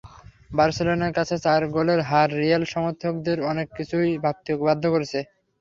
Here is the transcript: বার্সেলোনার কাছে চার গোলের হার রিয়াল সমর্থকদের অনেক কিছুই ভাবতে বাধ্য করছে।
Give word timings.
বার্সেলোনার 0.51 1.15
কাছে 1.17 1.35
চার 1.45 1.61
গোলের 1.73 1.99
হার 2.09 2.29
রিয়াল 2.37 2.63
সমর্থকদের 2.73 3.37
অনেক 3.51 3.67
কিছুই 3.77 4.11
ভাবতে 4.23 4.51
বাধ্য 4.61 4.83
করছে। 4.93 5.19